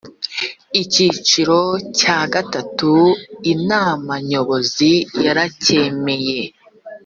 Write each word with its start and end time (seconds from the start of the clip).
icyiciro 0.81 1.59
cya 1.97 2.19
gatatu 2.33 2.93
inama 3.53 4.13
nyobozi 4.29 4.91
yaracyemeye 5.25 6.39